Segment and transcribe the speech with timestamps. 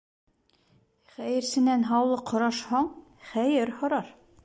[1.17, 2.91] Хәйерсенән һаулыҡ һорашһаң,
[3.33, 4.15] хәйер һорар.